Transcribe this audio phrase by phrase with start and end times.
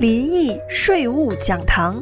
[0.00, 2.00] 离异税务讲堂，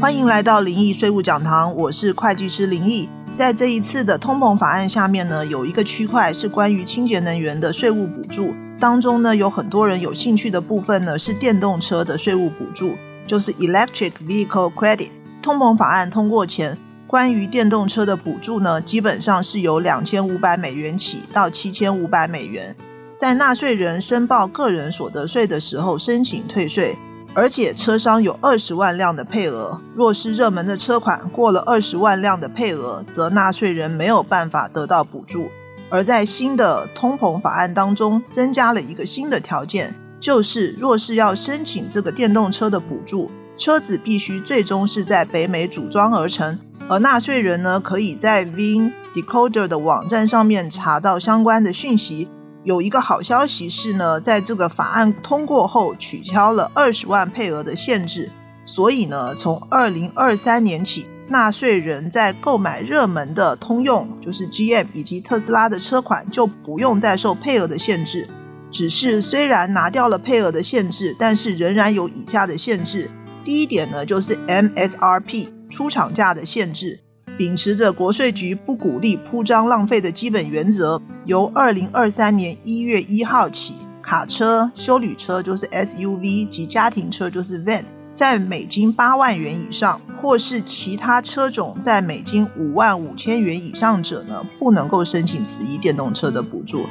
[0.00, 3.06] 欢迎来到灵异税务讲堂，我是会计师林毅。
[3.34, 12.94] 在这一次的通膨法案下面呢，有一个区块是关于清洁能源的税务补助，当中呢有很多人有兴趣的部分呢是电动车的税务补助，
[13.26, 15.10] 就是 Electric Vehicle Credit。
[15.42, 22.74] 通膨法案通过前，关于电动车的补助呢，基本上是由两千五百美元起到七千五百美元，
[23.16, 26.96] 在纳税人申报个人所得税的时候申请退税。
[27.32, 35.50] 而且车商有二十万辆的配额，若是热门的车款过了二十万辆的配额，则纳税人没有办法得到补助。
[35.90, 52.28] 而在新的通膨法案当中，增加了一个新的条件，就是若是要申请这个电动车的补助，车子必须最终是在北美组装而成，而纳税人呢，可以在 Vin Decoder 的网站上面查到相关的讯息。
[52.66, 58.28] 有一个好消息是呢，在这个法案通过后，取消了二十万配额的限制，
[58.64, 68.26] 所以呢，从二零二三年起，纳税人在购买热门的通用，就是 GM 以及特斯拉的车款，就不用再受配额的限制。
[68.72, 73.08] 只是虽然拿掉了配额的限制，但是仍然有以下的限制。
[73.44, 76.98] 第一点呢，就是 MSRP 出厂价的限制。
[77.36, 96.86] 秉持着国税局不鼓励铺张浪费的基本原则，由二零二三年一月一号起，卡车、修旅车就是 SUV 及家庭车就是 Van，在美金八万元以上，或是其他车种在美金五万五千元以上者呢，不能够申请此一电动车的补助。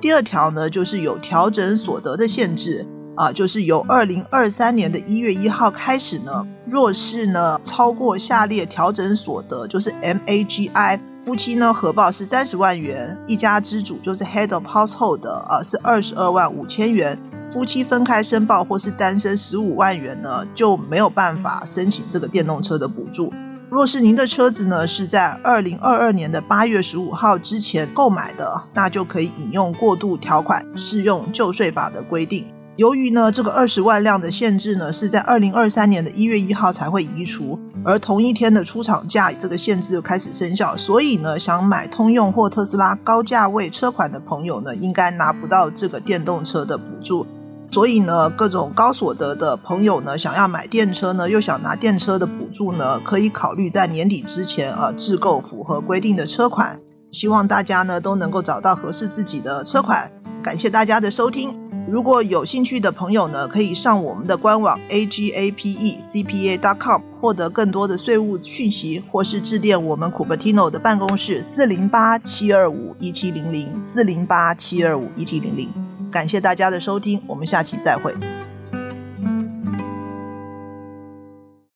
[0.00, 2.86] 第二条呢，就是有调整所得的限制。
[3.14, 17.18] 啊，就是由二零二三年的一月一号开始呢，若是呢超过下列调整所得，就是 MAGI 夫妻呢合报是三十万元，一家之主就是 Head of Household 的啊是二十二万五千元，
[17.52, 23.32] 夫妻分开申报或是单身十五万元呢就没有办法申请这个电动车的补助。
[23.68, 32.44] 若是您的车子呢是在二零二二年的八月十五号之前购买的，那就可以引用过渡条款，适用旧税法的规定。
[32.76, 47.26] 由于呢，这个二十万辆的限制呢，是在二零二三年的一月一号才会移除，而同一天的出厂价这个限制就开始生效，所以呢，想买通用或特斯拉高价位车款的朋友呢，应该拿不到这个电动车的补助。
[47.70, 56.80] 所以呢，各种高所得的朋友呢，想要买电车呢，又想拿电车的补助呢，可以考虑在年底之前啊，自购符合规定的车款。
[57.10, 60.10] 希望大家呢都能够找到合适自己的车款。
[60.42, 61.61] 感谢大家的收听。
[61.90, 75.68] 如果有兴趣的朋友呢，可以上我们的官网 a g a p e c p a dot com 获得更多的税务讯息，或是致电我们 Cupertino 的办公室四零八七二五一七零零四零八七二五一七零零。
[76.10, 78.14] 感谢大家的收听，我们下期再会。